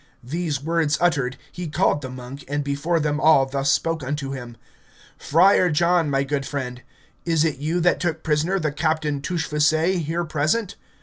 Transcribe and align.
These 0.23 0.63
words 0.63 0.97
uttered, 0.99 1.37
he 1.51 1.67
called 1.67 2.01
the 2.01 2.09
monk, 2.09 2.43
and 2.47 2.63
before 2.63 2.99
them 2.99 3.19
all 3.19 3.45
thus 3.45 3.69
spoke 3.69 4.03
unto 4.03 4.31
him, 4.31 4.57
Friar 5.15 5.69
John, 5.69 6.09
my 6.09 6.23
good 6.23 6.43
friend, 6.43 6.81
it 7.23 7.31
is 7.31 7.43
you 7.45 7.79
that 7.81 7.99
took 7.99 8.23
prisoner 8.23 8.57
the 8.57 8.71
Captain 8.71 9.21
Touchfaucet 9.21 9.99
here 10.05 10.25
present? 10.25 10.75